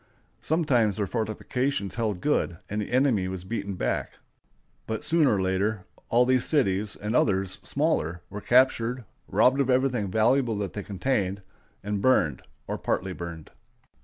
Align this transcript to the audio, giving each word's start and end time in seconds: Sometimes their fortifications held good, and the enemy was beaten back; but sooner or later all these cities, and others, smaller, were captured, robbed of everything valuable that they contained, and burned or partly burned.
Sometimes 0.41 0.97
their 0.97 1.05
fortifications 1.05 1.93
held 1.93 2.21
good, 2.21 2.57
and 2.71 2.81
the 2.81 2.91
enemy 2.91 3.27
was 3.27 3.43
beaten 3.43 3.75
back; 3.75 4.13
but 4.87 5.03
sooner 5.03 5.35
or 5.35 5.41
later 5.43 5.85
all 6.09 6.25
these 6.25 6.43
cities, 6.43 6.95
and 6.95 7.15
others, 7.15 7.59
smaller, 7.61 8.23
were 8.27 8.41
captured, 8.41 9.05
robbed 9.27 9.59
of 9.61 9.69
everything 9.69 10.09
valuable 10.09 10.57
that 10.57 10.73
they 10.73 10.81
contained, 10.81 11.43
and 11.83 12.01
burned 12.01 12.41
or 12.65 12.79
partly 12.79 13.13
burned. 13.13 13.51